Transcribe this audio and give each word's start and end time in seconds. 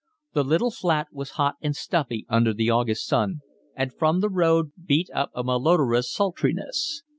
The 0.33 0.43
little 0.43 0.71
flat 0.71 1.09
was 1.11 1.29
hot 1.37 1.57
and 1.61 1.75
stuffy 1.75 2.25
under 2.27 2.55
the 2.55 2.71
August 2.71 3.05
sun, 3.05 3.41
and 3.75 3.93
from 3.93 4.19
the 4.19 4.29
road 4.31 4.71
beat 4.83 5.09
up 5.13 5.29
a 5.35 5.43
malodorous 5.43 6.11
sultriness. 6.11 7.03